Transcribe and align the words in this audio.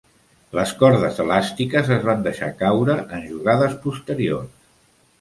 Les 0.59 0.71
cordes 0.79 1.19
elàstiques 1.25 1.93
es 1.97 2.09
van 2.09 2.25
deixar 2.31 2.51
caure 2.65 2.99
en 3.21 3.31
jugades 3.31 3.81
posteriors. 3.89 4.63